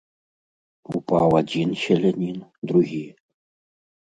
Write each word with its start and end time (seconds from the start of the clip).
Упаў 0.99 1.29
адзін 1.41 1.69
селянін, 1.83 2.41
другі. 2.73 3.03